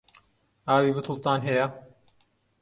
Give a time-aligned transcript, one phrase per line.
[0.67, 1.65] ئاوی بوتڵتان هەیە؟